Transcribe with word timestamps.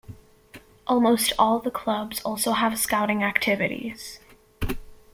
Almost 0.87 1.31
all 1.37 1.59
the 1.59 1.69
clubs 1.69 2.21
also 2.23 2.53
have 2.53 2.79
scouting 2.79 3.21
activities. 3.23 4.19